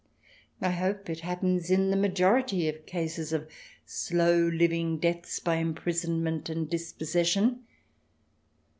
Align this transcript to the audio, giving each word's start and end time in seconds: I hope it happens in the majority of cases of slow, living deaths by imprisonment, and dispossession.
I 0.61 0.71
hope 0.71 1.11
it 1.11 1.19
happens 1.19 1.69
in 1.69 1.91
the 1.91 1.95
majority 1.95 2.67
of 2.67 2.87
cases 2.87 3.31
of 3.31 3.47
slow, 3.85 4.47
living 4.47 4.97
deaths 4.97 5.39
by 5.39 5.57
imprisonment, 5.57 6.49
and 6.49 6.67
dispossession. 6.67 7.65